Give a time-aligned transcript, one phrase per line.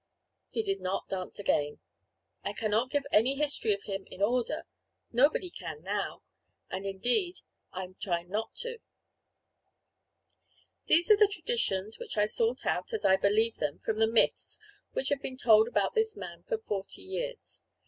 [0.49, 1.79] He did not dance again.
[2.43, 4.63] I cannot give any history of him in order;
[5.11, 6.23] nobody can now;
[6.71, 8.79] and, indeed, I am not trying to.
[10.87, 14.57] These are the traditions, which I sort out, as I believe them, from the myths
[14.93, 17.61] which have been told about this man for forty years.